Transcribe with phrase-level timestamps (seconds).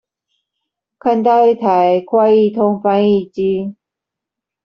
[0.97, 3.75] 看到一台快譯通翻譯機